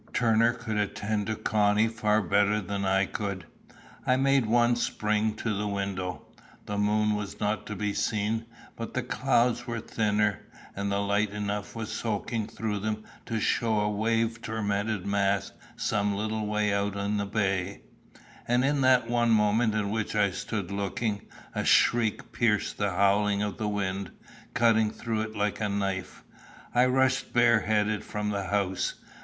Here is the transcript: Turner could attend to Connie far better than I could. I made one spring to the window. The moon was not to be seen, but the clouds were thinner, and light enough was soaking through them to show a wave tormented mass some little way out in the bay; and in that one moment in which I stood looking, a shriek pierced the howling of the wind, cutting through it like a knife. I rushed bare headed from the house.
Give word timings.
Turner 0.13 0.53
could 0.53 0.77
attend 0.77 1.27
to 1.27 1.35
Connie 1.35 1.87
far 1.87 2.23
better 2.23 2.59
than 2.59 2.85
I 2.85 3.05
could. 3.05 3.45
I 4.03 4.15
made 4.17 4.47
one 4.47 4.75
spring 4.75 5.35
to 5.35 5.53
the 5.55 5.67
window. 5.67 6.25
The 6.65 6.79
moon 6.79 7.13
was 7.13 7.39
not 7.39 7.67
to 7.67 7.75
be 7.75 7.93
seen, 7.93 8.47
but 8.75 8.95
the 8.95 9.03
clouds 9.03 9.67
were 9.67 9.79
thinner, 9.79 10.39
and 10.75 10.89
light 10.89 11.29
enough 11.29 11.75
was 11.75 11.91
soaking 11.91 12.47
through 12.47 12.79
them 12.79 13.03
to 13.27 13.39
show 13.39 13.79
a 13.79 13.91
wave 13.91 14.41
tormented 14.41 15.05
mass 15.05 15.51
some 15.75 16.15
little 16.15 16.47
way 16.47 16.73
out 16.73 16.95
in 16.95 17.17
the 17.17 17.27
bay; 17.27 17.81
and 18.47 18.65
in 18.65 18.81
that 18.81 19.07
one 19.07 19.29
moment 19.29 19.75
in 19.75 19.91
which 19.91 20.15
I 20.15 20.31
stood 20.31 20.71
looking, 20.71 21.27
a 21.53 21.63
shriek 21.63 22.31
pierced 22.31 22.79
the 22.79 22.89
howling 22.93 23.43
of 23.43 23.59
the 23.59 23.69
wind, 23.69 24.09
cutting 24.55 24.89
through 24.89 25.21
it 25.21 25.35
like 25.35 25.61
a 25.61 25.69
knife. 25.69 26.23
I 26.73 26.87
rushed 26.87 27.33
bare 27.33 27.59
headed 27.59 28.03
from 28.03 28.31
the 28.31 28.45
house. 28.45 28.95